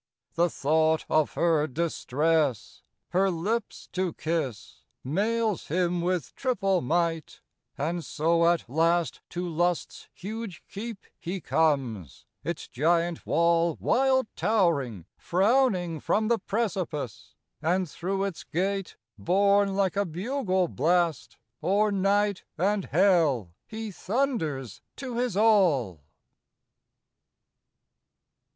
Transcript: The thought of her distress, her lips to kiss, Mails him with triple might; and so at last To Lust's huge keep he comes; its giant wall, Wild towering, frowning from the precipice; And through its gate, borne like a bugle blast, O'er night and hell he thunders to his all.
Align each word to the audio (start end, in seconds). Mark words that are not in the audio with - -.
The 0.33 0.49
thought 0.49 1.05
of 1.11 1.33
her 1.35 1.67
distress, 1.67 2.81
her 3.09 3.29
lips 3.29 3.87
to 3.91 4.13
kiss, 4.13 4.81
Mails 5.03 5.67
him 5.67 6.01
with 6.01 6.33
triple 6.33 6.81
might; 6.81 7.39
and 7.77 8.03
so 8.03 8.47
at 8.49 8.67
last 8.67 9.21
To 9.29 9.47
Lust's 9.47 10.07
huge 10.15 10.63
keep 10.67 11.05
he 11.19 11.39
comes; 11.39 12.25
its 12.43 12.67
giant 12.67 13.27
wall, 13.27 13.77
Wild 13.79 14.25
towering, 14.35 15.05
frowning 15.17 15.99
from 15.99 16.29
the 16.29 16.39
precipice; 16.39 17.35
And 17.61 17.87
through 17.87 18.23
its 18.23 18.43
gate, 18.43 18.97
borne 19.19 19.75
like 19.75 19.95
a 19.95 20.03
bugle 20.05 20.67
blast, 20.67 21.37
O'er 21.61 21.91
night 21.91 22.43
and 22.57 22.85
hell 22.85 23.51
he 23.67 23.91
thunders 23.91 24.81
to 24.95 25.17
his 25.17 25.37
all. 25.37 26.01